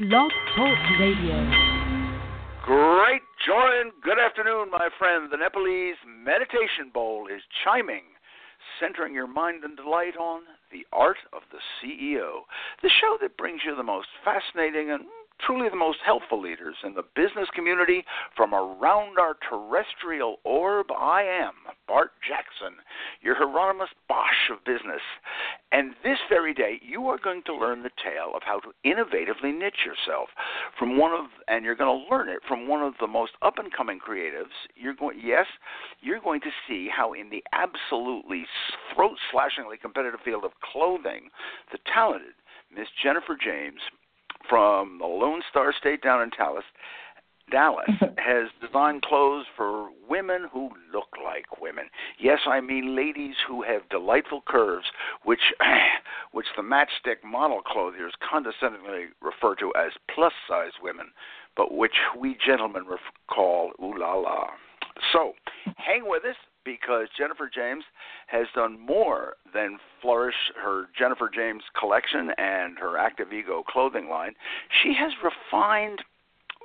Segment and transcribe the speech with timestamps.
[0.00, 1.38] Blog Talk Radio.
[2.64, 5.30] Great joy and good afternoon, my friend.
[5.30, 8.02] The Nepalese Meditation Bowl is chiming,
[8.80, 12.42] centering your mind and delight on the art of the CEO,
[12.82, 15.04] the show that brings you the most fascinating and
[15.40, 18.04] truly the most helpful leaders in the business community
[18.36, 20.86] from around our terrestrial orb.
[20.92, 21.52] I am
[21.86, 22.78] Bart Jackson,
[23.20, 25.02] your Hieronymus Bosch of business.
[25.72, 29.56] And this very day, you are going to learn the tale of how to innovatively
[29.56, 30.28] niche yourself
[30.78, 33.58] from one of, and you're going to learn it from one of the most up
[33.58, 34.54] and coming creatives.
[34.76, 35.46] You're going, yes,
[36.00, 38.46] you're going to see how in the absolutely
[38.94, 41.28] throat slashingly competitive field of clothing,
[41.72, 42.34] the talented
[42.74, 43.80] Miss Jennifer James
[44.48, 46.64] from the Lone Star State down in Dallas,
[47.50, 51.84] Dallas has designed clothes for women who look like women.
[52.18, 54.86] Yes, I mean ladies who have delightful curves,
[55.24, 55.40] which
[56.32, 61.06] which the matchstick model clothiers condescendingly refer to as plus-size women,
[61.56, 64.46] but which we gentlemen ref- call ooh la la.
[65.12, 65.32] So,
[65.76, 67.84] hang with us because Jennifer James
[68.26, 74.32] has done more than flourish her Jennifer James collection and her Active Ego clothing line.
[74.82, 76.00] She has refined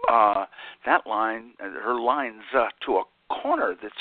[0.10, 0.46] uh,
[0.86, 3.94] that line, uh, her lines, uh, to a corner that's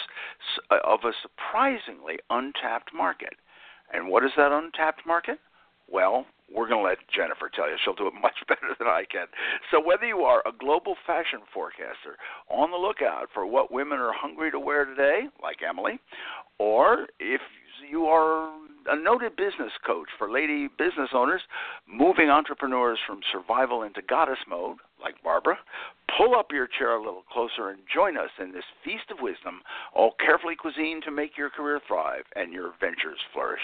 [0.71, 3.35] uh, of a surprisingly untapped market.
[3.93, 5.39] And what is that untapped market?
[5.91, 7.77] Well, we're going to let Jennifer tell you.
[7.85, 9.27] She'll do it much better than I can.
[9.71, 12.17] So, whether you are a global fashion forecaster
[12.51, 16.01] on the lookout for what women are hungry to wear today, like Emily,
[16.59, 17.41] or if
[17.89, 18.51] you are
[18.91, 21.43] a noted business coach for lady business owners,
[21.87, 25.59] moving entrepreneurs from survival into goddess mode, like Barbara,
[26.17, 29.61] pull up your chair a little closer and join us in this feast of wisdom,
[29.95, 33.61] all carefully cuisined to make your career thrive and your ventures flourish.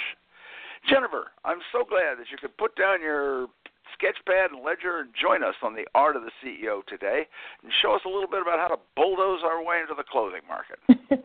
[0.88, 3.48] Jennifer, I'm so glad that you could put down your
[3.96, 7.26] sketchpad and ledger and join us on the art of the CEO today
[7.62, 10.42] and show us a little bit about how to bulldoze our way into the clothing
[10.48, 10.78] market.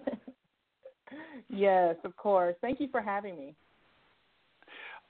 [1.49, 2.55] yes, of course.
[2.61, 3.55] Thank you for having me.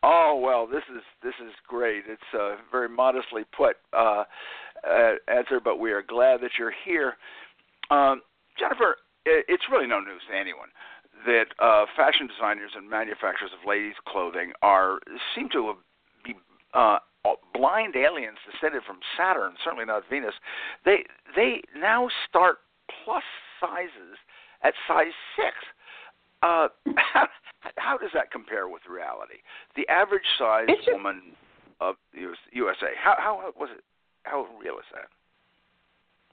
[0.02, 2.04] Oh well, this is this is great.
[2.08, 4.24] It's uh, very modestly put uh,
[5.28, 7.18] answer, but we are glad that you're here,
[7.92, 8.22] um,
[8.58, 8.96] Jennifer.
[9.26, 10.70] It's really no news to anyone
[11.26, 15.00] that uh, fashion designers and manufacturers of ladies' clothing are
[15.36, 15.76] seem to
[16.24, 16.36] be
[16.74, 17.00] uh,
[17.54, 20.34] blind aliens descended from Saturn, certainly not Venus.
[20.86, 21.04] They
[21.36, 22.60] they now start
[23.04, 23.24] plus
[23.60, 24.18] sizes
[24.64, 25.56] at size six.
[26.42, 27.28] Uh, how,
[27.76, 29.44] how does that compare with reality?
[29.76, 31.36] The average size just, woman
[31.82, 32.96] of USA.
[33.02, 33.84] How how was it?
[34.24, 35.10] How real is that?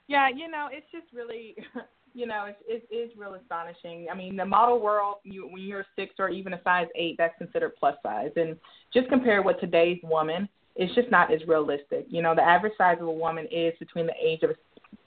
[0.07, 1.55] Yeah, you know, it's just really
[2.13, 2.59] you know, it's,
[2.89, 4.07] it is real astonishing.
[4.11, 7.37] I mean, the model world, you, when you're six or even a size eight, that's
[7.37, 8.31] considered plus size.
[8.35, 8.57] And
[8.93, 12.05] just compare with today's woman, it's just not as realistic.
[12.09, 14.55] You know, the average size of a woman is between the age of a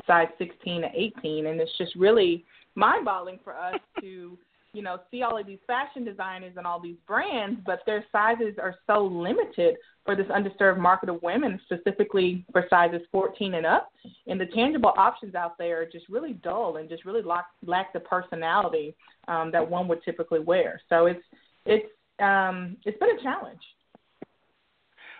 [0.07, 2.45] size 16 to 18, and it's just really
[2.75, 4.37] mind-boggling for us to
[4.73, 8.55] you know, see all of these fashion designers and all these brands, but their sizes
[8.59, 13.91] are so limited for this underserved market of women, specifically for sizes 14 and up.
[14.27, 17.93] And the tangible options out there are just really dull and just really lack, lack
[17.93, 18.95] the personality
[19.29, 20.81] um, that one would typically wear.
[20.89, 21.23] So it's
[21.67, 21.87] it's
[22.21, 23.61] um, it's been a challenge.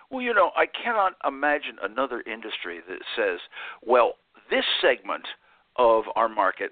[0.09, 3.39] Well, you know, I cannot imagine another industry that says,
[3.81, 4.15] well,
[4.49, 5.23] this segment
[5.77, 6.71] of our market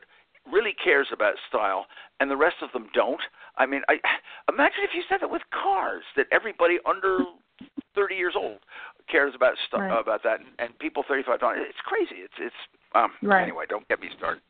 [0.51, 1.85] really cares about style
[2.19, 3.21] and the rest of them don't.
[3.57, 3.99] I mean, I
[4.49, 7.19] imagine if you said that with cars that everybody under
[7.95, 8.59] 30 years old
[9.09, 9.99] cares about st- right.
[9.99, 11.57] about that and, and people 35 don't.
[11.57, 12.21] It's crazy.
[12.21, 12.55] It's it's
[12.95, 13.43] um right.
[13.43, 14.41] anyway, don't get me started.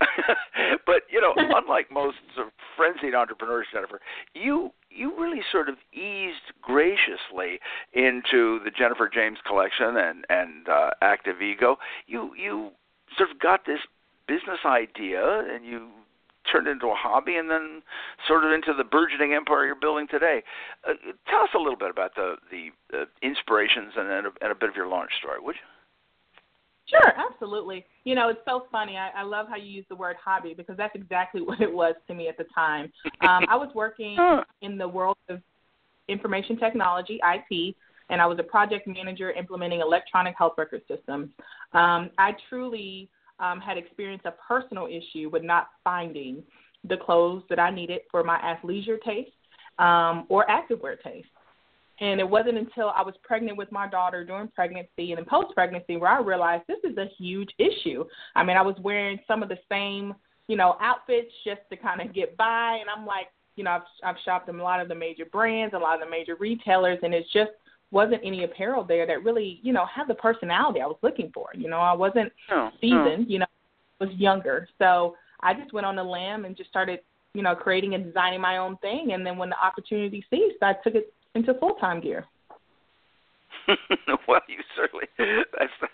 [0.86, 4.00] but, you know, unlike most sort of frenzied entrepreneurs, Jennifer,
[4.34, 7.60] you you really sort of eased graciously
[7.92, 11.76] into the Jennifer James collection and and uh, Active Ego.
[12.06, 12.70] You you
[13.16, 13.80] sort of got this
[14.26, 15.88] business idea and you
[16.50, 17.82] turned it into a hobby and then
[18.28, 20.42] sort of into the burgeoning empire you're building today.
[20.88, 20.92] Uh,
[21.28, 24.54] tell us a little bit about the the uh, inspirations and, and, a, and a
[24.54, 25.62] bit of your launch story, would you?
[26.88, 27.84] Sure, absolutely.
[28.04, 28.96] You know, it's so funny.
[28.96, 31.94] I, I love how you use the word hobby because that's exactly what it was
[32.06, 32.92] to me at the time.
[33.22, 34.16] Um, I was working
[34.62, 35.40] in the world of
[36.08, 37.74] information technology, IT,
[38.08, 41.30] and I was a project manager implementing electronic health record systems.
[41.72, 43.08] Um, I truly
[43.40, 46.42] um, had experienced a personal issue with not finding
[46.84, 49.30] the clothes that I needed for my athleisure taste
[49.78, 51.28] um, or activewear taste.
[51.98, 55.54] And it wasn't until I was pregnant with my daughter during pregnancy and then post
[55.54, 58.04] pregnancy where I realized this is a huge issue.
[58.34, 60.14] I mean, I was wearing some of the same,
[60.46, 63.82] you know, outfits just to kind of get by, and I'm like, you know, I've
[64.04, 66.98] I've shopped in a lot of the major brands, a lot of the major retailers,
[67.02, 67.50] and it's just
[67.90, 71.48] wasn't any apparel there that really, you know, had the personality I was looking for.
[71.54, 73.46] You know, I wasn't No, seasoned, you know,
[74.00, 74.68] was younger.
[74.78, 77.00] So I just went on the limb and just started,
[77.34, 79.12] you know, creating and designing my own thing.
[79.12, 82.24] And then when the opportunity ceased, I took it into full time gear.
[84.28, 85.88] well, you certainly that's the,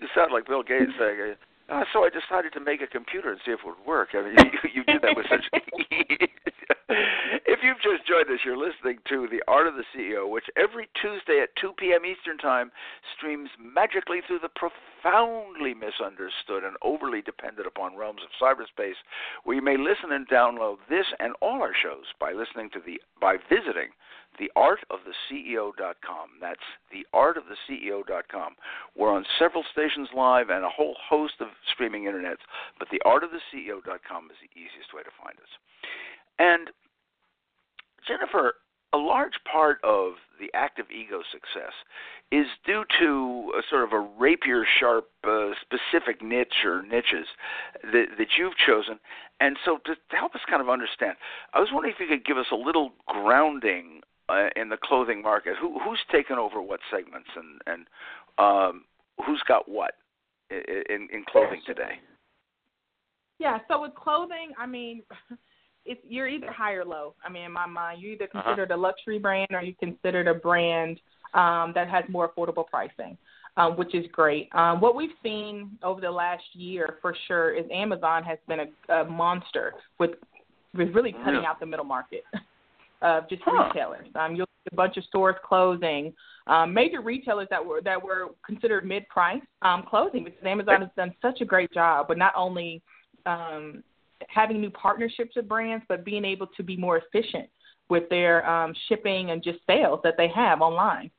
[0.00, 1.34] you sound like Bill Gates saying,
[1.68, 4.22] uh, "So I decided to make a computer and see if it would work." I
[4.22, 5.44] mean, you, you did that with such.
[7.50, 10.88] if you've just joined us, you're listening to The Art of the CEO, which every
[11.02, 12.06] Tuesday at 2 p.m.
[12.06, 12.70] Eastern Time
[13.16, 18.94] streams magically through the profoundly misunderstood and overly dependent upon realms of cyberspace,
[19.42, 23.00] where you may listen and download this and all our shows by listening to the
[23.20, 23.90] by visiting
[24.38, 26.28] theartoftheceo.com.
[26.40, 26.60] That's
[26.94, 28.54] theartoftheceo.com.
[28.94, 32.46] We're on several stations live and a whole host of streaming internets,
[32.78, 35.50] but theartoftheceo.com is the easiest way to find us.
[36.38, 36.70] And
[38.06, 38.54] Jennifer,
[38.92, 41.72] a large part of the active ego success
[42.30, 47.26] is due to a sort of a rapier sharp uh, specific niche or niches
[47.82, 48.98] that, that you've chosen.
[49.40, 51.16] And so, to, to help us kind of understand,
[51.54, 55.22] I was wondering if you could give us a little grounding uh, in the clothing
[55.22, 55.54] market.
[55.60, 57.86] Who, who's taken over what segments and, and
[58.38, 58.84] um,
[59.24, 59.94] who's got what
[60.50, 62.00] in, in clothing today?
[63.38, 65.02] Yeah, so with clothing, I mean,
[65.86, 67.14] it's you're either high or low.
[67.24, 68.80] I mean, in my mind, you're either considered uh-huh.
[68.80, 71.00] a luxury brand or you considered a brand
[71.34, 73.16] um, that has more affordable pricing,
[73.56, 74.48] um, which is great.
[74.54, 78.92] Um, what we've seen over the last year, for sure, is Amazon has been a,
[78.92, 80.12] a monster with
[80.74, 81.50] with really cutting yeah.
[81.50, 82.24] out the middle market
[83.02, 83.68] of just huh.
[83.68, 84.08] retailers.
[84.14, 86.12] Um, you'll see a bunch of stores closing.
[86.48, 90.90] Um, major retailers that were that were considered mid price um, closing because Amazon has
[90.96, 92.82] done such a great job, but not only
[93.24, 93.82] um,
[94.28, 97.48] having new partnerships with brands, but being able to be more efficient
[97.88, 101.10] with their um, shipping and just sales that they have online.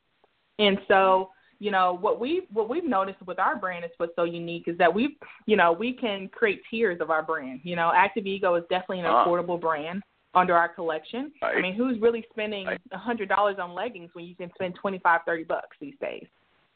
[0.60, 1.30] And so,
[1.60, 4.78] you know, what we what we've noticed with our brand is what's so unique is
[4.78, 7.62] that we, you know, we can create tiers of our brand.
[7.64, 10.04] You know, Active Ego is definitely an uh affordable brand
[10.34, 11.32] under our collection.
[11.42, 11.58] Right.
[11.58, 15.00] I mean, who's really spending a hundred dollars on leggings when you can spend twenty
[15.00, 16.28] five, thirty bucks these days?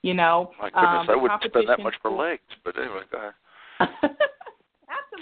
[0.03, 2.41] You know, my goodness, um, I wouldn't spend that much for legs.
[2.63, 3.31] But anyway, go
[3.79, 4.17] ahead.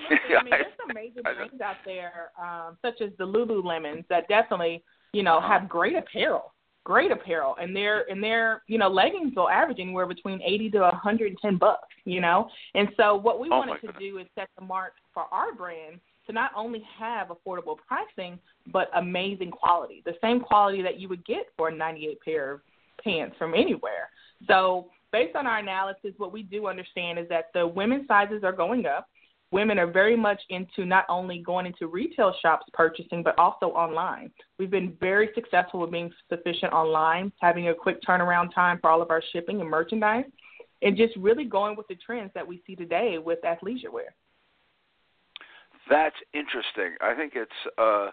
[0.04, 0.36] Absolutely.
[0.38, 4.84] I mean, there's some major brands out there, um, such as the Lululemons, that definitely,
[5.13, 5.60] you know, uh-huh.
[5.60, 6.54] have great apparel,
[6.84, 10.84] great apparel, and their and their, you know, leggings will average anywhere between eighty to
[10.84, 11.88] a hundred and ten bucks.
[12.06, 14.00] You know, and so what we oh wanted to goodness.
[14.00, 18.38] do is set the mark for our brand to not only have affordable pricing
[18.72, 22.62] but amazing quality, the same quality that you would get for a 98 pair of
[23.04, 24.10] pants from anywhere.
[24.48, 28.51] So based on our analysis, what we do understand is that the women's sizes are
[28.51, 29.07] going up
[29.51, 34.31] women are very much into not only going into retail shops purchasing, but also online.
[34.57, 39.01] We've been very successful with being sufficient online, having a quick turnaround time for all
[39.01, 40.25] of our shipping and merchandise,
[40.81, 44.13] and just really going with the trends that we see today with athleisure wear.
[45.90, 46.96] That's interesting.
[47.01, 48.12] I think it's uh,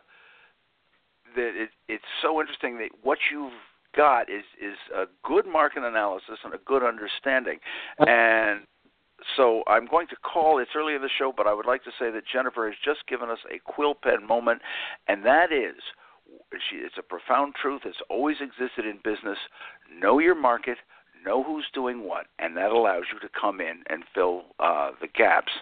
[1.35, 3.53] that it, it's so interesting that what you've
[3.95, 7.59] got is is a good market analysis and a good understanding,
[7.99, 8.61] and
[9.37, 10.59] so I'm going to call.
[10.59, 13.07] It's early in the show, but I would like to say that Jennifer has just
[13.09, 14.63] given us a quill pen moment,
[15.09, 15.81] and that is,
[16.69, 17.83] she, it's a profound truth.
[17.85, 19.39] It's always existed in business.
[20.01, 20.79] Know your market.
[21.25, 25.09] Know who's doing what, and that allows you to come in and fill uh, the
[25.09, 25.53] gaps.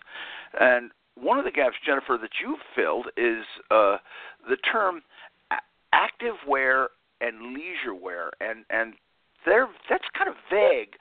[0.61, 3.97] And one of the gaps, Jennifer, that you've filled is uh,
[4.49, 5.03] the term
[5.93, 6.89] active wear
[7.21, 8.95] and leisure wear, and and
[9.47, 10.97] they're that's kind of vague.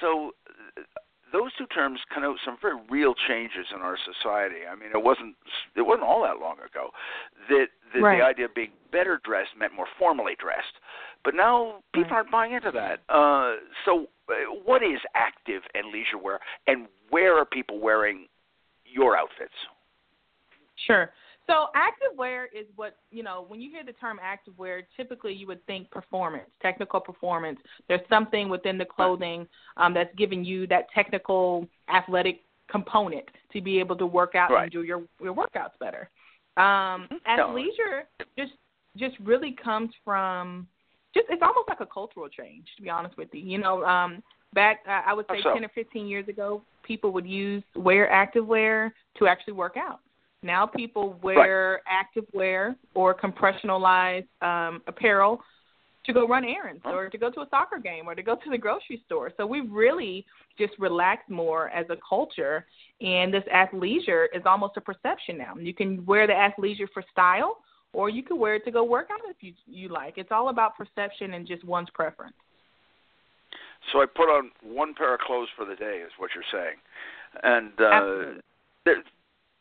[0.00, 0.32] So
[1.34, 4.62] those two terms connote some very real changes in our society.
[4.70, 5.34] I mean, it wasn't
[5.76, 6.90] it wasn't all that long ago
[7.50, 8.18] that, that right.
[8.18, 10.78] the idea of being better dressed meant more formally dressed,
[11.24, 12.18] but now people right.
[12.18, 13.00] aren't buying into that.
[13.08, 16.38] Uh, so, uh, what is active and leisure wear,
[16.68, 18.28] and where are people wearing
[18.84, 19.54] your outfits?
[20.86, 21.10] Sure.
[21.46, 23.44] So activewear is what you know.
[23.48, 27.58] When you hear the term activewear, typically you would think performance, technical performance.
[27.86, 29.46] There's something within the clothing
[29.76, 34.64] um, that's giving you that technical, athletic component to be able to work out right.
[34.64, 36.08] and do your your workouts better.
[36.56, 37.40] Um, mm-hmm.
[37.40, 38.02] athleisure
[38.38, 38.52] just
[38.96, 40.66] just really comes from
[41.14, 42.64] just it's almost like a cultural change.
[42.76, 44.22] To be honest with you, you know, um,
[44.54, 45.52] back uh, I would say so?
[45.52, 50.00] ten or fifteen years ago, people would use wear activewear to actually work out.
[50.44, 51.80] Now people wear right.
[51.88, 55.40] active wear or compressionalized um, apparel
[56.04, 58.50] to go run errands or to go to a soccer game or to go to
[58.50, 59.32] the grocery store.
[59.38, 60.26] So we really
[60.58, 62.66] just relaxed more as a culture,
[63.00, 65.54] and this athleisure is almost a perception now.
[65.58, 67.56] You can wear the athleisure for style,
[67.94, 70.18] or you can wear it to go work out if you you like.
[70.18, 72.36] It's all about perception and just one's preference.
[73.92, 76.76] So I put on one pair of clothes for the day, is what you're saying,
[77.42, 78.40] and uh,
[78.84, 79.02] there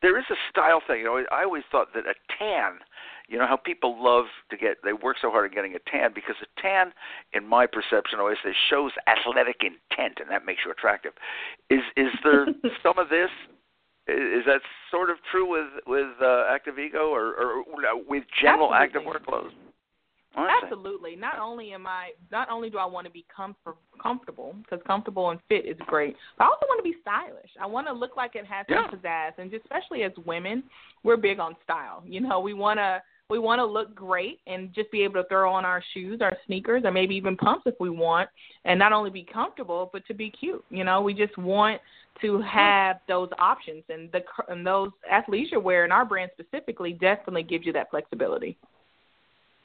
[0.03, 0.99] there is a style thing.
[0.99, 2.79] You know, I always thought that a tan.
[3.29, 6.11] You know how people love to get they work so hard at getting a tan
[6.13, 6.91] because a tan,
[7.31, 11.13] in my perception, always says shows athletic intent, and that makes you attractive.
[11.69, 12.45] Is is there
[12.83, 13.31] some of this
[14.07, 14.59] is that
[14.91, 17.63] sort of true with with uh, Active Ego or, or
[18.07, 19.13] with general Absolutely.
[19.15, 19.53] active clothes?
[20.35, 21.15] Absolutely.
[21.15, 25.29] Not only am I, not only do I want to be comfort, comfortable, because comfortable
[25.29, 27.42] and fit is great, but I also want to be stylish.
[27.63, 28.83] I want to look like it has yeah.
[28.91, 30.63] some pizzazz, and especially as women,
[31.03, 32.03] we're big on style.
[32.05, 35.27] You know, we want to we want to look great and just be able to
[35.29, 38.29] throw on our shoes, our sneakers, or maybe even pumps if we want,
[38.65, 40.63] and not only be comfortable but to be cute.
[40.69, 41.79] You know, we just want
[42.21, 47.43] to have those options, and the and those athleisure wear in our brand specifically definitely
[47.43, 48.57] gives you that flexibility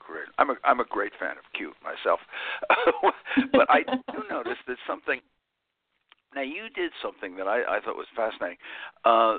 [0.09, 0.28] great.
[0.38, 2.21] I'm a I'm a great fan of cute myself,
[3.52, 5.21] but I do notice that something.
[6.38, 8.59] Now you did something that I, I thought was fascinating.
[9.04, 9.38] Uh,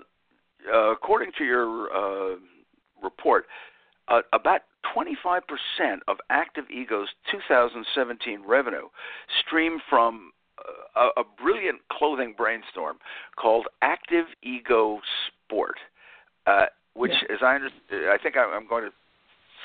[0.70, 2.36] uh, according to your uh,
[3.02, 3.46] report,
[4.10, 4.62] uh, about
[4.94, 5.40] 25%
[6.10, 8.90] of Active Ego's 2017 revenue
[9.40, 12.98] streamed from uh, a, a brilliant clothing brainstorm
[13.40, 15.00] called Active Ego
[15.48, 15.78] Sport,
[16.48, 16.66] uh,
[16.96, 17.34] which, yeah.
[17.34, 18.92] as I understand, I think I'm going to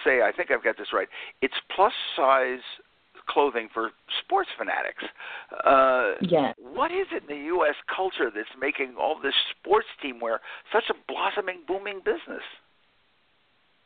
[0.05, 1.09] say, I think I've got this right.
[1.43, 2.63] It's plus size
[3.29, 3.91] clothing for
[4.25, 5.05] sports fanatics.
[5.65, 6.53] Uh, yeah.
[6.59, 7.75] What is it in the U.S.
[7.95, 10.41] culture that's making all this sports team wear
[10.73, 12.43] such a blossoming, booming business?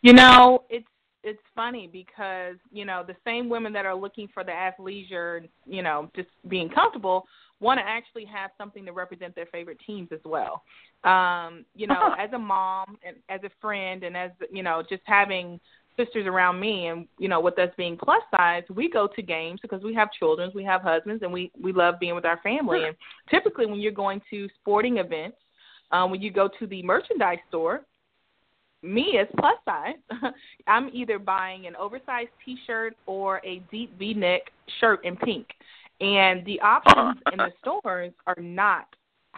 [0.02, 0.86] You know, it's
[1.24, 5.82] it's funny because you know the same women that are looking for the athleisure, you
[5.82, 7.26] know, just being comfortable,
[7.60, 10.62] want to actually have something to represent their favorite teams as well.
[11.04, 15.02] Um, you know, as a mom and as a friend, and as you know, just
[15.04, 15.58] having
[15.98, 19.58] sisters around me and you know with us being plus size we go to games
[19.60, 22.84] because we have children we have husbands and we we love being with our family.
[22.84, 22.96] And
[23.30, 25.36] typically when you're going to sporting events
[25.90, 27.82] um when you go to the merchandise store
[28.82, 29.96] me as plus size
[30.68, 34.42] i'm either buying an oversized t-shirt or a deep v-neck
[34.80, 35.46] shirt in pink.
[36.00, 38.86] And the options in the stores are not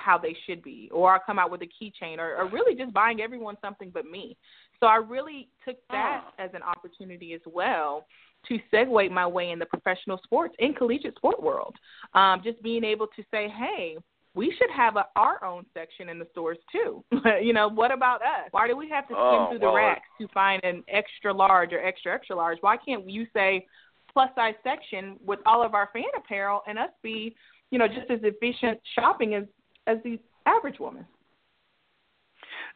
[0.01, 2.93] how they should be or i come out with a keychain or, or really just
[2.93, 4.37] buying everyone something but me
[4.81, 6.43] so I really took that oh.
[6.43, 8.07] as an opportunity as well
[8.49, 11.75] to segue my way in the professional sports in collegiate sport world.
[12.15, 13.99] Um, just being able to say, hey,
[14.35, 17.05] we should have a, our own section in the stores too.
[17.43, 18.49] you know, what about us?
[18.53, 21.33] Why do we have to skim oh, through the well, racks to find an extra
[21.33, 22.59] large or extra extra large?
[22.63, 23.67] Why can't you say
[24.11, 27.35] plus size section with all of our fan apparel and us be,
[27.71, 29.45] you know, just as efficient shopping as
[29.87, 31.07] as the average woman?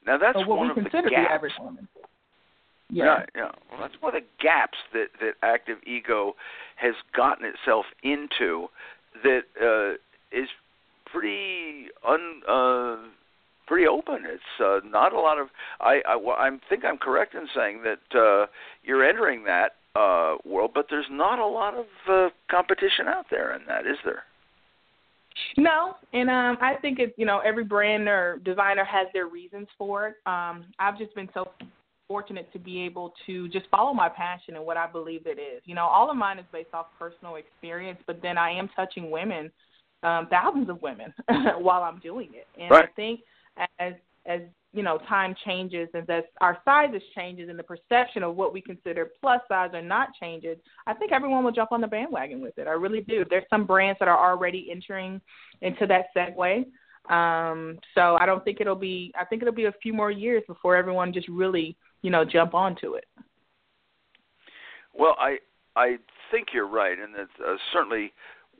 [0.06, 1.28] Now that's or what one we of consider the gaps.
[1.28, 1.88] the average woman.
[2.90, 3.04] Yeah.
[3.04, 3.50] yeah, yeah.
[3.70, 6.36] Well, that's one of the gaps that that active ego
[6.76, 8.68] has gotten itself into
[9.22, 9.94] that uh,
[10.36, 10.48] is
[11.10, 12.96] pretty un uh,
[13.66, 14.24] pretty open.
[14.26, 15.48] It's uh, not a lot of.
[15.80, 18.46] I I, I think I'm correct in saying that uh,
[18.82, 23.54] you're entering that uh, world, but there's not a lot of uh, competition out there
[23.54, 24.24] in that, is there?
[25.56, 29.68] No, and um, I think it's you know every brand or designer has their reasons
[29.76, 30.14] for it.
[30.26, 31.50] Um, I've just been so
[32.08, 35.62] fortunate to be able to just follow my passion and what I believe it is.
[35.64, 39.10] You know, all of mine is based off personal experience, but then I am touching
[39.10, 39.50] women,
[40.02, 41.14] um, thousands of women,
[41.58, 42.46] while I'm doing it.
[42.60, 42.84] And right.
[42.84, 43.20] I think
[43.78, 43.94] as
[44.26, 44.40] as
[44.72, 48.60] you know time changes and as our sizes changes and the perception of what we
[48.60, 52.58] consider plus size or not changes, I think everyone will jump on the bandwagon with
[52.58, 52.66] it.
[52.66, 53.24] I really do.
[53.28, 55.20] There's some brands that are already entering
[55.60, 56.64] into that segue.
[57.10, 59.12] Um, so I don't think it'll be.
[59.18, 62.54] I think it'll be a few more years before everyone just really, you know, jump
[62.54, 63.04] onto it.
[64.98, 65.38] Well, I
[65.76, 65.96] I
[66.30, 68.12] think you're right, and uh, certainly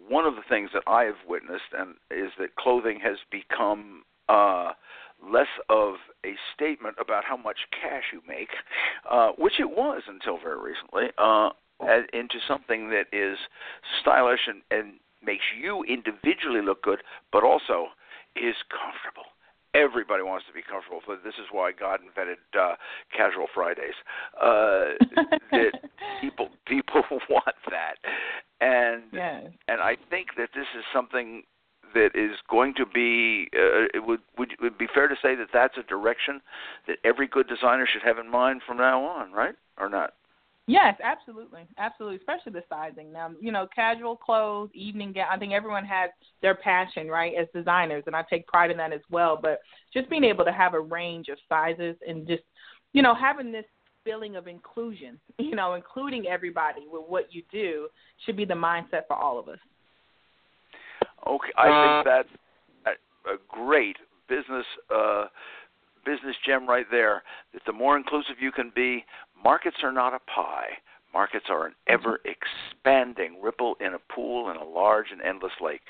[0.09, 4.73] one of the things that I have witnessed, and is that clothing has become uh,
[5.31, 8.51] less of a statement about how much cash you make,
[9.11, 11.51] uh, which it was until very recently, uh,
[11.89, 13.39] as, into something that is
[14.01, 17.01] stylish and, and makes you individually look good,
[17.33, 17.89] but also
[18.37, 19.29] is comfortable.
[19.75, 22.75] Everybody wants to be comfortable, but this is why God invented uh,
[23.11, 23.99] casual Fridays.
[24.41, 24.95] Uh,
[25.51, 25.73] that
[26.21, 27.99] people people want that,
[28.61, 29.51] and yes.
[29.67, 31.43] and I think that this is something
[32.05, 35.35] that is going to be uh, it would would it would be fair to say
[35.35, 36.41] that that's a direction
[36.87, 39.55] that every good designer should have in mind from now on, right?
[39.79, 40.15] Or not?
[40.67, 42.17] Yes, absolutely, absolutely.
[42.17, 43.13] Especially the sizing.
[43.13, 45.27] Now, you know, casual clothes, evening gown.
[45.31, 48.93] I think everyone has their passion, right, as designers, and I take pride in that
[48.93, 49.39] as well.
[49.41, 49.61] But
[49.93, 52.43] just being able to have a range of sizes and just,
[52.95, 53.67] you know, having this
[54.05, 57.89] feeling of inclusion, you know, including everybody with what you do,
[58.25, 59.59] should be the mindset for all of us.
[61.27, 63.97] Okay, I think that's a great
[64.29, 65.27] business uh,
[66.05, 67.23] business gem right there.
[67.53, 69.05] That the more inclusive you can be,
[69.43, 70.79] markets are not a pie.
[71.13, 75.81] Markets are an ever expanding ripple in a pool in a large and endless lake.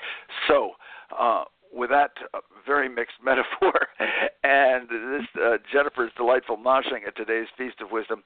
[0.47, 0.71] So,
[1.19, 3.87] uh, with that uh, very mixed metaphor
[4.43, 8.23] and this uh, Jennifer's delightful noshing at today's Feast of Wisdom,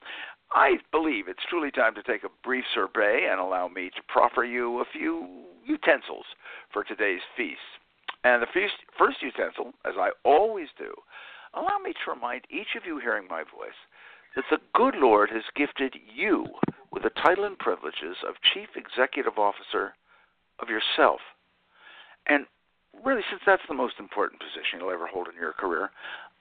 [0.51, 4.43] I believe it's truly time to take a brief survey and allow me to proffer
[4.43, 6.25] you a few utensils
[6.73, 7.61] for today's feast.
[8.23, 10.91] And the feast, first utensil, as I always do,
[11.53, 13.79] allow me to remind each of you hearing my voice
[14.35, 16.45] that the good Lord has gifted you
[16.91, 19.93] with the title and privileges of Chief Executive Officer
[20.59, 21.21] of yourself.
[22.27, 22.45] And
[23.05, 25.91] really, since that's the most important position you'll ever hold in your career,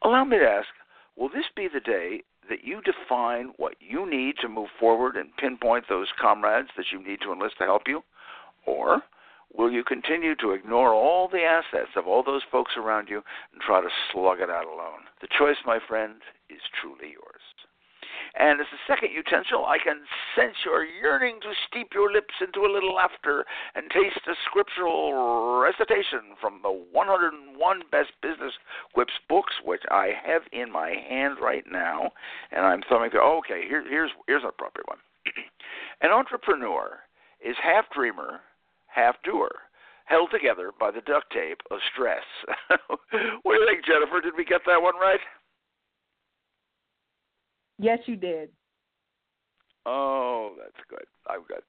[0.03, 0.69] allow me to ask
[1.17, 5.37] will this be the day that you define what you need to move forward and
[5.37, 8.03] pinpoint those comrades that you need to enlist to help you?
[8.67, 9.03] Or
[9.55, 13.61] will you continue to ignore all the assets of all those folks around you and
[13.61, 15.07] try to slug it out alone?
[15.21, 17.43] The choice, my friend, is truly yours.
[18.35, 20.01] And as a second utensil, I can
[20.37, 25.61] sense your yearning to steep your lips into a little laughter and taste a scriptural
[25.61, 28.53] recitation from the 101 Best Business
[28.93, 32.11] Quips books, which I have in my hand right now.
[32.53, 33.39] And I'm thumbing through.
[33.39, 34.99] Okay, here, here's here's an appropriate one.
[36.01, 37.01] An entrepreneur
[37.41, 38.41] is half dreamer,
[38.99, 39.51] half doer
[40.07, 42.25] held together by the duct tape of stress.
[43.43, 44.21] what do you think, Jennifer?
[44.21, 45.21] Did we get that one right?
[47.79, 48.49] Yes, you did.
[49.87, 51.05] Oh, that's good.
[51.29, 51.63] I'm good.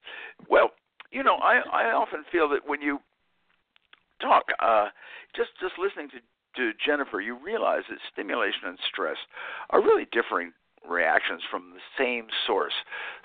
[0.48, 0.70] Well,
[1.12, 2.98] you know, I I often feel that when you
[4.20, 4.88] talk, uh,
[5.36, 6.18] just just listening to
[6.56, 9.16] to Jennifer, you realize that stimulation and stress
[9.70, 10.52] are really differing
[10.88, 12.72] reactions from the same source.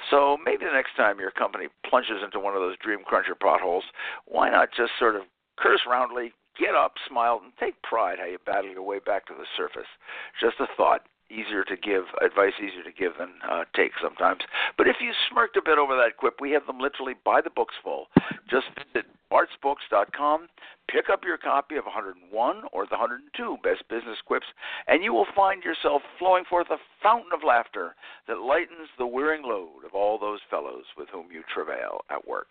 [0.09, 3.83] So maybe the next time your company plunges into one of those dream cruncher potholes,
[4.25, 5.23] why not just sort of
[5.57, 9.33] curse roundly, get up, smile, and take pride how you battle your way back to
[9.33, 9.89] the surface?
[10.39, 11.01] Just a thought
[11.35, 14.41] easier to give advice easier to give than uh, take sometimes.
[14.77, 17.49] But if you smirked a bit over that quip, we have them literally by the
[17.49, 18.07] books full.
[18.49, 20.47] Just visit bartsbooks.com,
[20.87, 24.47] pick up your copy of 101 or the 102 best business quips,
[24.87, 27.95] and you will find yourself flowing forth a fountain of laughter
[28.27, 32.47] that lightens the wearing load of all those fellows with whom you travail at work.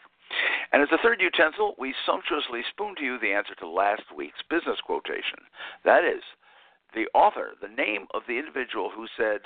[0.73, 4.43] And as a third utensil, we sumptuously spoon to you the answer to last week's
[4.51, 5.39] business quotation.
[5.85, 6.23] That is,
[6.95, 9.41] the author, the name of the individual who said,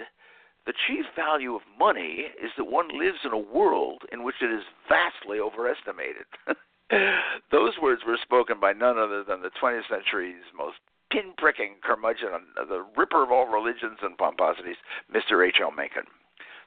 [0.66, 4.50] The chief value of money is that one lives in a world in which it
[4.50, 6.26] is vastly overestimated.
[7.50, 10.76] Those words were spoken by none other than the 20th century's most
[11.12, 14.76] pinpricking curmudgeon, the ripper of all religions and pomposities,
[15.12, 15.46] Mr.
[15.46, 15.70] H.L.
[15.70, 16.04] Mencken.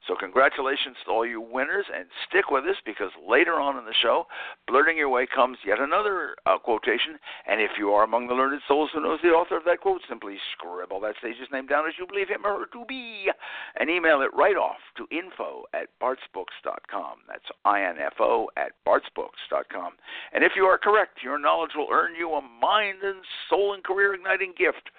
[0.08, 3.94] So, congratulations to all you winners, and stick with us because later on in the
[4.02, 4.26] show,
[4.68, 7.20] Blurting Your Way comes yet another uh, quotation.
[7.48, 10.02] And if you are among the learned souls who knows the author of that quote,
[10.10, 13.30] simply scribble that sage's name down as you believe him or her to be,
[13.80, 17.22] and email it right off to info at bartsbooks.com.
[17.28, 19.94] That's I-N-F-O at bartsbooks.com.
[20.34, 23.84] And if you are correct, your knowledge will earn you a mind and soul and
[23.84, 24.90] career igniting gift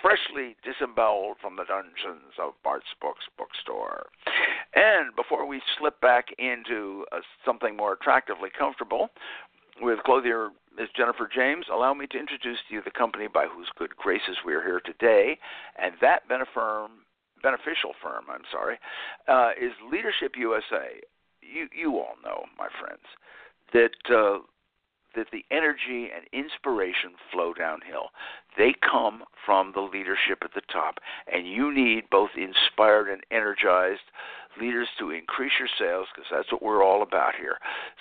[0.00, 4.06] freshly disemboweled from the dungeons of Bart's Books bookstore.
[4.74, 9.10] And before we slip back into uh, something more attractively comfortable,
[9.80, 10.88] with clothier Ms.
[10.96, 14.54] Jennifer James, allow me to introduce to you the company by whose good graces we
[14.54, 15.38] are here today,
[15.78, 16.22] and that
[16.54, 16.90] firm,
[17.42, 18.78] beneficial firm, I'm sorry,
[19.28, 21.00] uh, is Leadership USA.
[21.42, 23.04] You you all know, my friends,
[23.72, 24.38] that uh,
[25.16, 28.10] that the energy and inspiration flow downhill.
[28.56, 30.98] They come from the leadership at the top,
[31.32, 34.06] and you need both inspired and energized
[34.60, 37.58] leaders to increase your sales because that's what we're all about here.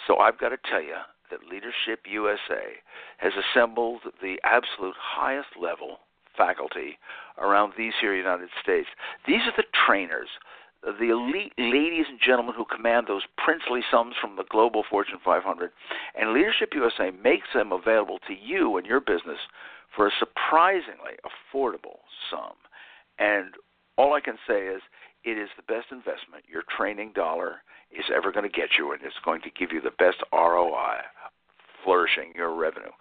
[0.07, 0.95] So I've got to tell you
[1.31, 2.79] that Leadership USA
[3.17, 5.99] has assembled the absolute highest level
[6.37, 6.97] faculty
[7.37, 8.87] around these here United States.
[9.27, 10.29] These are the trainers
[10.85, 15.71] the elite ladies and gentlemen who command those princely sums from the global Fortune 500.
[16.13, 19.39] And Leadership USA makes them available to you and your business
[19.95, 22.53] for a surprisingly affordable sum.
[23.17, 23.55] And
[23.97, 24.81] all I can say is
[25.23, 29.01] it is the best investment your training dollar is ever going to get you, and
[29.01, 31.01] it's going to give you the best ROI
[31.85, 32.91] flourishing your revenue.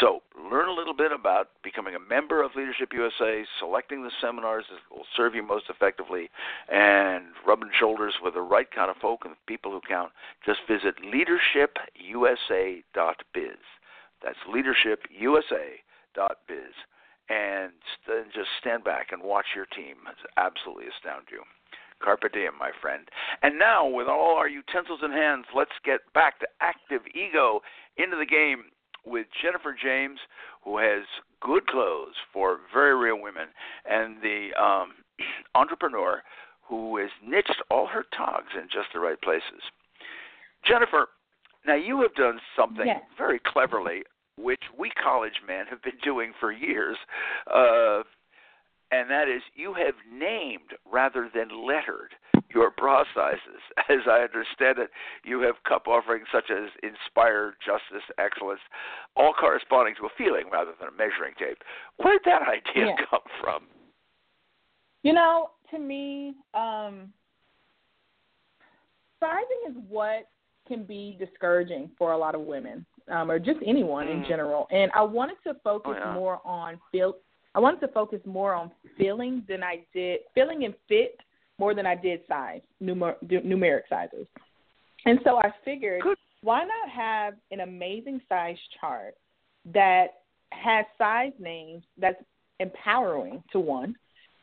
[0.00, 4.66] So, learn a little bit about becoming a member of Leadership USA, selecting the seminars
[4.70, 6.30] that will serve you most effectively,
[6.70, 10.12] and rubbing shoulders with the right kind of folk and people who count.
[10.46, 13.58] Just visit leadershipusa.biz.
[14.22, 16.74] That's leadershipusa.biz.
[17.30, 17.72] And
[18.04, 19.96] st- just stand back and watch your team
[20.36, 21.42] absolutely astound you.
[22.02, 23.08] Carpe diem, my friend.
[23.42, 27.60] And now, with all our utensils in hands, let's get back to active ego
[27.96, 28.64] into the game.
[29.06, 30.18] with Jennifer James,
[30.64, 31.04] who has
[31.40, 33.48] good clothes for very real women,
[33.84, 34.94] and the um,
[35.54, 36.22] entrepreneur
[36.66, 39.60] who has niched all her togs in just the right places.
[40.66, 41.08] Jennifer,
[41.66, 43.02] now you have done something yes.
[43.18, 44.02] very cleverly,
[44.38, 46.96] which we college men have been doing for years,
[47.52, 48.02] uh,
[48.90, 52.14] and that is you have named rather than lettered
[52.54, 53.60] your bra sizes.
[53.88, 54.90] As I understand it,
[55.24, 58.60] you have cup offerings such as inspire, justice, excellence,
[59.16, 61.58] all corresponding to a feeling rather than a measuring tape.
[61.96, 63.04] Where did that idea yeah.
[63.10, 63.64] come from?
[65.02, 67.12] You know, to me, um,
[69.20, 70.28] sizing is what
[70.66, 74.12] can be discouraging for a lot of women, um, or just anyone mm.
[74.22, 74.66] in general.
[74.70, 76.14] And I wanted to focus oh, yeah.
[76.14, 77.16] more on feel.
[77.54, 81.20] I wanted to focus more on feeling than I did feeling and fit
[81.58, 84.26] more than I did size numer- numeric sizes.
[85.06, 86.02] And so I figured,
[86.42, 89.14] why not have an amazing size chart
[89.72, 90.06] that
[90.50, 92.22] has size names that's
[92.60, 93.94] empowering to one,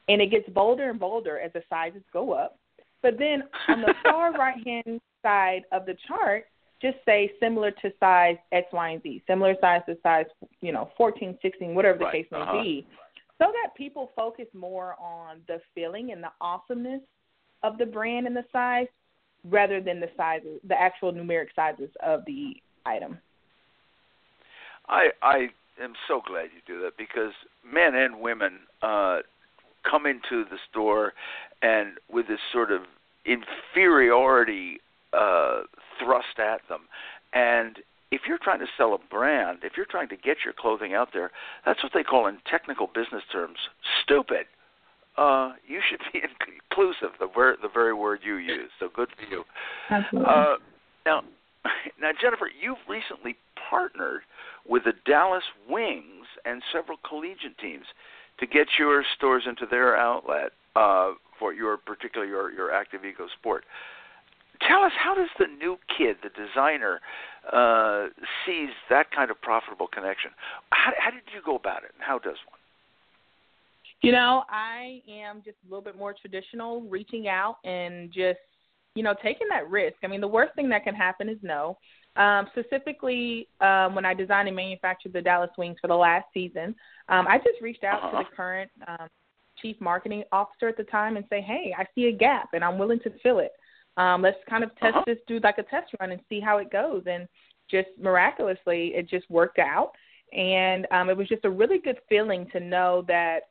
[0.07, 2.57] and it gets bolder and bolder as the sizes go up.
[3.01, 6.45] But then on the far right hand side of the chart,
[6.81, 10.25] just say similar to size X, Y, and Z, similar size to size,
[10.61, 12.13] you know, 14, 16, whatever the right.
[12.13, 12.63] case may uh-huh.
[12.63, 12.87] be,
[13.41, 17.01] so that people focus more on the feeling and the awesomeness
[17.63, 18.87] of the brand and the size
[19.49, 22.53] rather than the sizes, the actual numeric sizes of the
[22.85, 23.17] item.
[24.87, 25.47] I I
[25.81, 27.33] am so glad you do that because
[27.65, 29.19] men and women uh,
[29.89, 31.13] come into the store
[31.63, 32.81] and with this sort of
[33.25, 34.79] inferiority
[35.13, 35.61] uh,
[35.99, 36.81] thrust at them,
[37.33, 37.77] and
[38.11, 41.09] if you're trying to sell a brand, if you're trying to get your clothing out
[41.13, 41.31] there,
[41.65, 43.57] that's what they call in technical business terms
[44.03, 44.45] stupid.
[45.17, 48.69] Uh, you should be inclusive, the ver- the very word you use.
[48.79, 49.43] So good for you.
[49.89, 50.29] Absolutely.
[50.29, 50.55] Uh,
[51.05, 51.21] now,
[51.99, 53.35] now Jennifer, you've recently
[53.69, 54.21] partnered
[54.67, 57.85] with the Dallas Wings and several collegiate teams
[58.39, 63.27] to get your stores into their outlet uh, for your particular your your active ego
[63.39, 63.63] sport.
[64.67, 67.01] Tell us how does the new kid, the designer,
[67.51, 68.07] uh,
[68.45, 70.31] sees that kind of profitable connection?
[70.71, 72.59] How, how did you go about it, and how does one?
[74.01, 78.39] You know, I am just a little bit more traditional, reaching out and just,
[78.95, 79.97] you know, taking that risk.
[80.03, 81.77] I mean, the worst thing that can happen is no.
[82.15, 86.75] Um, specifically, um, when I designed and manufactured the Dallas Wings for the last season,
[87.09, 88.23] um, I just reached out uh-huh.
[88.23, 89.07] to the current um,
[89.61, 92.79] chief marketing officer at the time and say, hey, I see a gap and I'm
[92.79, 93.51] willing to fill it.
[93.97, 95.03] Um, let's kind of test uh-huh.
[95.05, 97.03] this, do like a test run and see how it goes.
[97.05, 97.27] And
[97.69, 99.91] just miraculously, it just worked out.
[100.33, 103.41] And um, it was just a really good feeling to know that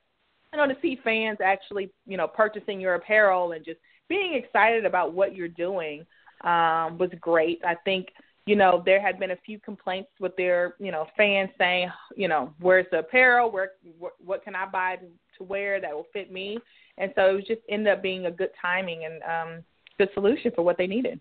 [0.53, 4.85] you know, to see fans actually, you know, purchasing your apparel and just being excited
[4.85, 6.05] about what you're doing
[6.43, 7.61] um, was great.
[7.65, 8.09] I think,
[8.47, 12.27] you know, there had been a few complaints with their, you know, fans saying, you
[12.27, 13.51] know, where's the apparel?
[13.51, 15.07] Where, wh- what can I buy to,
[15.39, 16.59] to wear that will fit me?
[16.99, 19.65] And so it was just ended up being a good timing and um,
[20.01, 21.21] good solution for what they needed.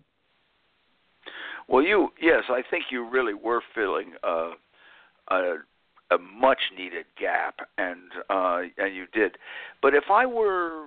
[1.68, 4.52] Well, you yes, I think you really were filling uh,
[5.30, 5.56] a
[6.10, 9.36] a much needed gap, and uh, and you did.
[9.82, 10.86] But if I were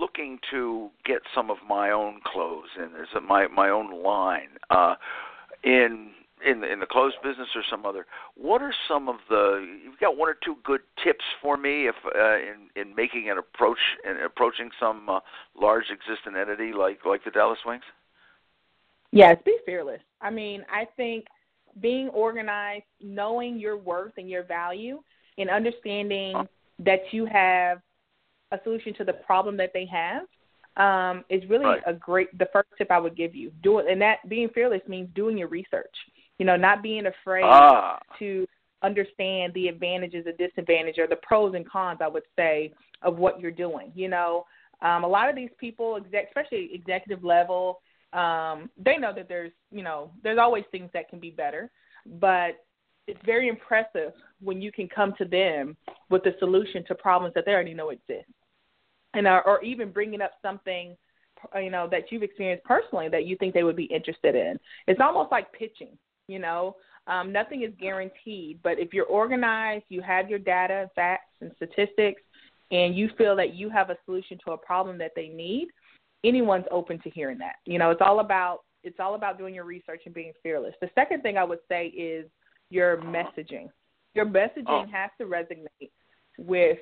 [0.00, 4.58] looking to get some of my own clothes in, there's a, my my own line
[4.70, 4.94] uh,
[5.62, 6.10] in
[6.44, 8.06] in the, in the clothes business or some other.
[8.36, 9.66] What are some of the?
[9.82, 13.38] You've got one or two good tips for me if uh, in in making an
[13.38, 15.20] approach and approaching some uh,
[15.58, 17.84] large existing entity like like the Dallas Wings.
[19.12, 20.00] Yes, be fearless.
[20.20, 21.26] I mean, I think
[21.80, 25.00] being organized, knowing your worth and your value,
[25.38, 26.46] and understanding
[26.80, 27.80] that you have
[28.52, 30.26] a solution to the problem that they have
[30.76, 31.82] um, is really right.
[31.86, 32.36] a great.
[32.38, 35.38] The first tip I would give you do it, and that being fearless means doing
[35.38, 35.94] your research.
[36.38, 37.98] You know, not being afraid ah.
[38.18, 38.46] to
[38.82, 41.98] understand the advantages, the disadvantages, or the pros and cons.
[42.02, 42.72] I would say
[43.02, 43.92] of what you're doing.
[43.94, 44.44] You know,
[44.82, 47.80] um, a lot of these people, exec, especially executive level,
[48.12, 51.70] um, they know that there's you know there's always things that can be better,
[52.20, 52.64] but
[53.06, 55.76] it's very impressive when you can come to them
[56.10, 58.30] with a solution to problems that they already know exist,
[59.14, 60.96] and or, or even bringing up something
[61.54, 64.58] you know that you've experienced personally that you think they would be interested in.
[64.86, 65.96] It's almost like pitching.
[66.28, 71.34] You know, um, nothing is guaranteed, but if you're organized, you have your data, facts,
[71.40, 72.20] and statistics,
[72.70, 75.68] and you feel that you have a solution to a problem that they need,
[76.24, 77.56] anyone's open to hearing that.
[77.64, 80.74] You know, it's all about it's all about doing your research and being fearless.
[80.80, 82.26] The second thing I would say is
[82.70, 83.68] your messaging.
[84.14, 84.86] Your messaging Oh.
[84.92, 85.90] has to resonate
[86.38, 86.78] with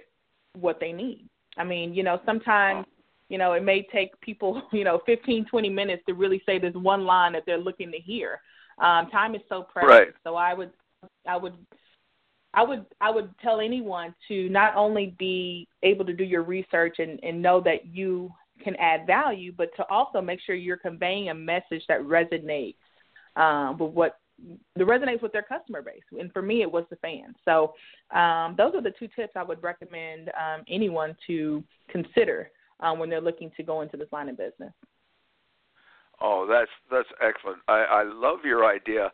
[0.55, 1.29] what they need.
[1.57, 2.87] I mean, you know, sometimes
[3.31, 6.75] you know, it may take people, you know, 15, 20 minutes to really say this
[6.75, 8.41] one line that they're looking to hear.
[8.79, 9.91] Um, time is so precious.
[9.91, 10.09] Right.
[10.25, 10.71] So I would
[11.27, 11.55] I would
[12.55, 16.97] I would I would tell anyone to not only be able to do your research
[16.99, 18.33] and, and know that you
[18.63, 22.77] can add value, but to also make sure you're conveying a message that resonates
[23.37, 24.19] um, with what
[24.77, 26.03] that resonates with their customer base.
[26.19, 27.37] And for me, it was the fans.
[27.45, 27.75] So
[28.17, 33.09] um, those are the two tips I would recommend um, anyone to consider um, when
[33.11, 34.73] they're looking to go into this line of business.
[36.21, 37.59] Oh, that's that's excellent.
[37.69, 39.11] I, I love your idea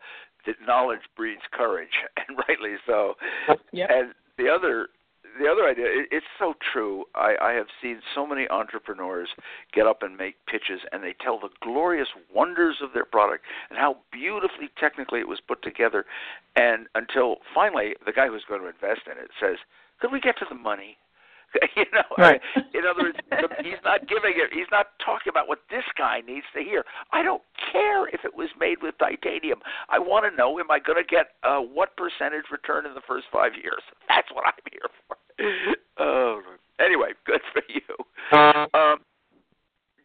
[0.47, 3.15] that knowledge breeds courage, and rightly so.
[3.73, 3.91] Yep.
[3.91, 4.89] And the other
[5.39, 9.29] the other idea it, it's so true i i have seen so many entrepreneurs
[9.73, 13.79] get up and make pitches and they tell the glorious wonders of their product and
[13.79, 16.05] how beautifully technically it was put together
[16.57, 19.59] and until finally the guy who's going to invest in it says
[20.01, 20.97] could we get to the money
[21.77, 22.41] you know, right.
[22.75, 23.19] in other words,
[23.63, 24.51] he's not giving it.
[24.53, 26.85] He's not talking about what this guy needs to hear.
[27.13, 29.59] I don't care if it was made with titanium.
[29.89, 33.03] I want to know: Am I going to get uh, what percentage return in the
[33.07, 33.83] first five years?
[34.09, 35.17] That's what I'm here for.
[35.99, 36.43] oh,
[36.79, 38.39] anyway, good for you,
[38.79, 38.99] um,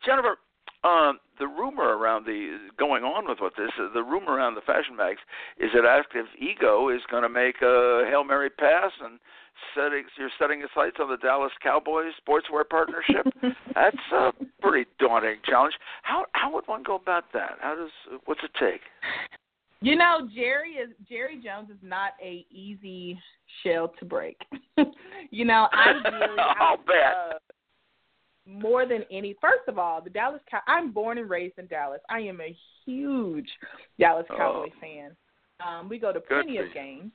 [0.05, 0.37] Jennifer.
[0.83, 4.95] Um, the rumor around the going on with what this the rumor around the fashion
[4.95, 5.19] mags
[5.57, 9.19] is that Active Ego is going to make a hail mary pass and
[9.75, 13.25] setting you're setting your sights on the Dallas Cowboys sportswear partnership.
[13.75, 15.75] That's a pretty daunting challenge.
[16.03, 17.57] How how would one go about that?
[17.59, 18.81] How does what's it take?
[19.81, 23.19] You know, Jerry is Jerry Jones is not a easy
[23.63, 24.37] shell to break.
[25.31, 27.33] you know, I really I'll bet.
[27.33, 27.33] Uh,
[28.47, 30.59] more than any, first of all, the Dallas Cow.
[30.67, 31.99] I'm born and raised in Dallas.
[32.09, 33.49] I am a huge
[33.99, 34.79] Dallas Cowboy oh.
[34.79, 35.15] fan.
[35.65, 37.11] Um, we go to plenty of games,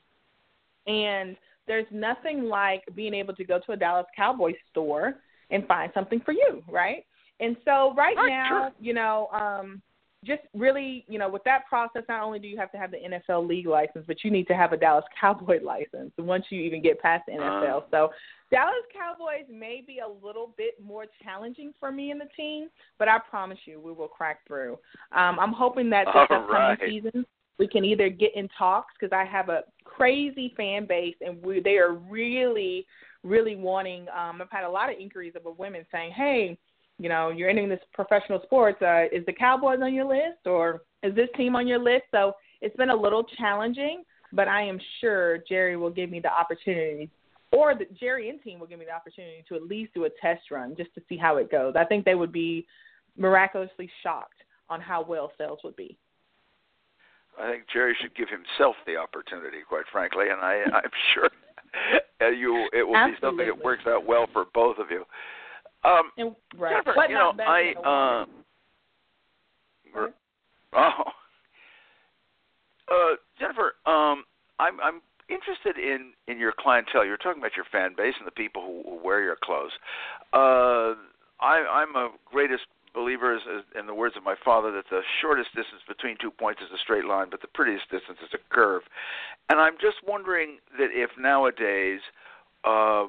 [0.87, 1.37] and
[1.71, 5.15] there's nothing like being able to go to a Dallas Cowboys store
[5.51, 7.05] and find something for you, right?
[7.39, 8.71] And so right, now, sure.
[8.81, 9.81] you know, um,
[10.25, 12.97] just really, you know, with that process, not only do you have to have the
[12.99, 16.83] NFL league license, but you need to have a Dallas Cowboy license once you even
[16.83, 17.83] get past the NFL.
[17.83, 17.87] Uh.
[17.93, 18.11] So
[18.51, 22.67] Dallas Cowboys may be a little bit more challenging for me and the team,
[22.99, 24.73] but I promise you we will crack through.
[25.13, 26.79] Um, I'm hoping that this upcoming right.
[26.85, 27.25] season
[27.61, 31.61] we can either get in talks because I have a crazy fan base and we,
[31.61, 32.87] they are really,
[33.23, 34.07] really wanting.
[34.09, 36.59] Um, I've had a lot of inquiries of women saying, "Hey,
[36.99, 38.81] you know, you're entering this professional sports.
[38.81, 42.33] Uh, is the Cowboys on your list or is this team on your list?" So
[42.63, 47.11] it's been a little challenging, but I am sure Jerry will give me the opportunity
[47.53, 50.11] or the Jerry and team will give me the opportunity to at least do a
[50.19, 51.75] test run just to see how it goes.
[51.77, 52.67] I think they would be
[53.19, 55.99] miraculously shocked on how well sales would be.
[57.41, 61.29] I think Jerry should give himself the opportunity, quite frankly, and I, I'm sure
[62.33, 65.05] you it will be something that works out well for both of you.
[65.83, 66.73] Um, And, right.
[66.73, 68.27] Jennifer, But you know, I uh,
[70.75, 71.03] oh,
[72.93, 74.25] uh, Jennifer, um,
[74.59, 75.01] I'm I'm
[75.31, 77.07] interested in in your clientele.
[77.07, 79.73] You're talking about your fan base and the people who, who wear your clothes.
[80.33, 80.95] Uh,
[81.41, 85.01] I, I'm a greatest believer, is, is, in the words of my father, that the
[85.21, 88.55] shortest distance between two points is a straight line, but the prettiest distance is a
[88.55, 88.83] curve.
[89.49, 92.01] And I'm just wondering that if nowadays
[92.65, 93.07] uh,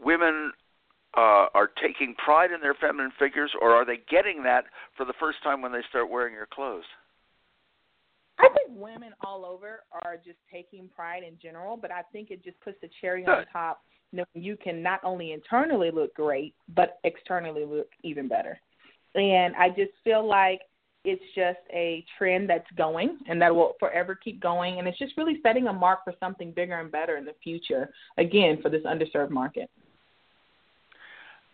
[0.00, 0.52] women
[1.16, 4.64] uh, are taking pride in their feminine figures, or are they getting that
[4.96, 6.84] for the first time when they start wearing your clothes?
[8.38, 12.44] I think women all over are just taking pride in general, but I think it
[12.44, 13.82] just puts the cherry on top.
[14.12, 18.60] You, know, you can not only internally look great, but externally look even better.
[19.18, 20.60] And I just feel like
[21.04, 24.78] it's just a trend that's going and that will forever keep going.
[24.78, 27.90] And it's just really setting a mark for something bigger and better in the future,
[28.18, 29.70] again, for this underserved market.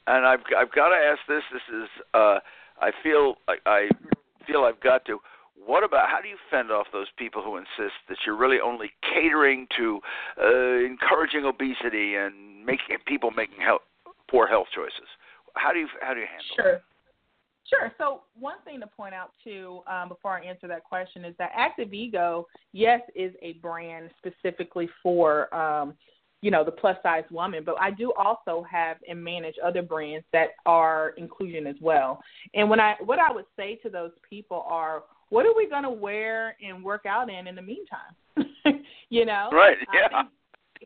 [0.07, 1.43] and I've I've got to ask this.
[1.53, 2.39] This is uh,
[2.81, 3.89] I feel I, I
[4.47, 5.19] feel I've got to.
[5.67, 8.91] What about how do you fend off those people who insist that you're really only
[9.15, 10.01] catering to
[10.43, 13.83] uh, encouraging obesity and making people making health,
[14.31, 15.09] poor health choices?
[15.55, 16.81] How do you how do you handle Sure.
[17.69, 17.93] Sure.
[17.99, 21.51] So one thing to point out too, um, before I answer that question, is that
[21.55, 25.95] Active Ego, yes, is a brand specifically for um,
[26.43, 30.27] you know the plus size woman, but I do also have and manage other brands
[30.35, 32.23] that are inclusion as well.
[32.53, 35.85] And when I what I would say to those people are, what are we going
[35.85, 38.83] to wear and work out in in the meantime?
[39.09, 40.25] you know, Right, yeah.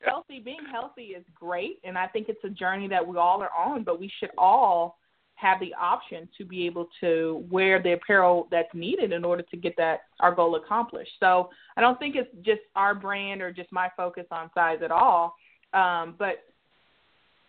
[0.04, 3.50] healthy being healthy is great, and I think it's a journey that we all are
[3.52, 4.96] on, but we should all
[5.40, 9.56] have the option to be able to wear the apparel that's needed in order to
[9.56, 11.12] get that our goal accomplished.
[11.20, 14.90] So I don't think it's just our brand or just my focus on size at
[14.90, 15.36] all.
[15.74, 16.44] Um, but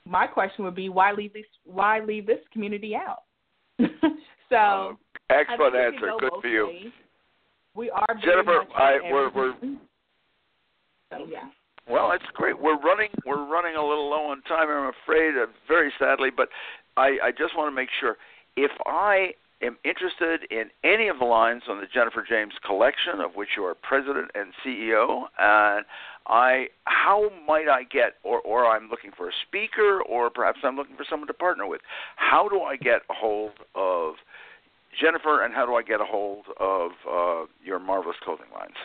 [0.05, 3.23] my question would be why leave this why leave this community out?
[4.49, 4.97] so
[5.31, 6.07] Uh, excellent answer.
[6.11, 6.67] go Good for you.
[6.67, 6.91] ways.
[7.75, 9.77] We are Jennifer, I- we're- we're-
[11.11, 11.49] So yeah.
[11.87, 12.59] Well, it's great.
[12.59, 14.69] We're running we're running a little low on time.
[14.69, 16.49] I'm afraid, uh, very sadly, but
[16.99, 18.17] I, I just want to make sure
[18.57, 19.29] if I
[19.61, 23.63] am interested in any of the lines on the Jennifer James collection, of which you
[23.63, 25.85] are president and CEO, and
[26.27, 30.75] I how might I get or or I'm looking for a speaker or perhaps I'm
[30.75, 31.79] looking for someone to partner with.
[32.17, 34.15] How do I get a hold of
[34.99, 38.75] Jennifer and how do I get a hold of uh, your marvelous clothing lines?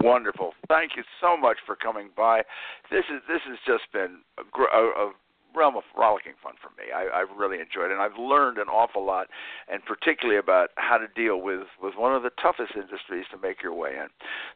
[0.00, 0.54] Wonderful.
[0.68, 2.42] Thank you so much for coming by.
[2.90, 5.12] This is this has just been a, a, a
[5.54, 6.92] realm of rollicking fun for me.
[6.94, 9.28] I, I've really enjoyed it, and I've learned an awful lot,
[9.70, 13.62] and particularly about how to deal with with one of the toughest industries to make
[13.62, 14.08] your way in.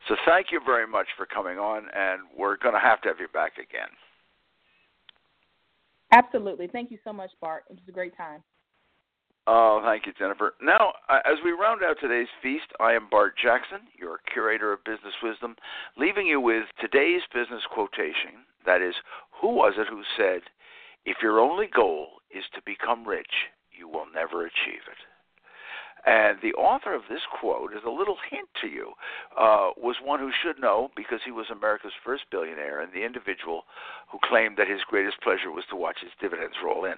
[0.08, 3.20] So thank you very much for coming on, and we're going to have to have
[3.20, 3.90] you back again.
[6.12, 6.68] Absolutely.
[6.68, 7.64] Thank you so much, Bart.
[7.68, 8.42] It was a great time.
[9.46, 10.54] Oh, thank you, Jennifer.
[10.62, 14.82] Now, uh, as we round out today's feast, I am Bart Jackson, your curator of
[14.84, 15.56] business wisdom,
[15.98, 18.46] leaving you with today's business quotation.
[18.64, 18.94] That is,
[19.42, 20.40] who was it who said,
[21.04, 24.98] if your only goal is to become rich, you will never achieve it.
[26.06, 28.92] And the author of this quote, as a little hint to you,
[29.38, 33.64] uh, was one who should know because he was America's first billionaire and the individual
[34.12, 36.96] who claimed that his greatest pleasure was to watch his dividends roll in.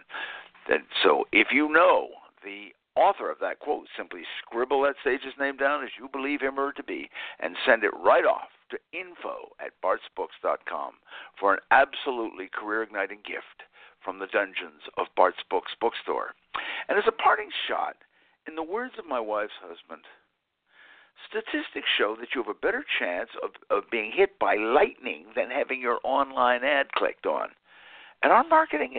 [0.68, 2.08] Then, so if you know
[2.42, 6.58] the author of that quote, simply scribble that sage's name down as you believe him
[6.58, 10.94] or to be and send it right off to info at bartsbooks.com
[11.38, 13.62] for an absolutely career igniting gift
[14.06, 16.38] from the dungeons of Bart's Books bookstore.
[16.88, 17.96] And as a parting shot,
[18.46, 20.06] in the words of my wife's husband,
[21.28, 25.50] statistics show that you have a better chance of, of being hit by lightning than
[25.50, 27.48] having your online ad clicked on.
[28.22, 28.94] And our marketing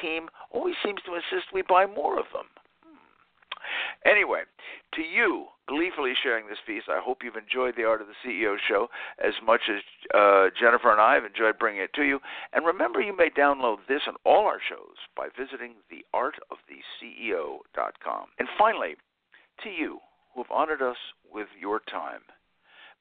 [0.00, 2.46] team always seems to insist we buy more of them.
[4.04, 4.42] Anyway,
[4.94, 8.56] to you, gleefully sharing this piece, I hope you've enjoyed the Art of the CEO
[8.68, 8.88] show
[9.18, 9.82] as much as
[10.14, 12.20] uh, Jennifer and I have enjoyed bringing it to you.
[12.52, 18.26] And remember, you may download this and all our shows by visiting theartoftheceo.com.
[18.38, 18.96] And finally,
[19.62, 20.00] to you
[20.34, 20.98] who have honored us
[21.32, 22.20] with your time,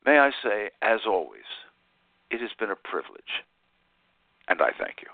[0.06, 1.44] may I say, as always,
[2.32, 3.44] it has been a privilege,
[4.48, 5.10] and I thank you.